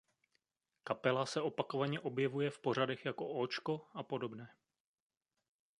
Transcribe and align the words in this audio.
Kapela 0.83 1.25
se 1.25 1.41
opakovaně 1.41 1.99
objevuje 1.99 2.49
v 2.49 2.59
pořadech 2.59 3.05
jako 3.05 3.27
Óčko 3.27 3.85
apod. 3.93 4.21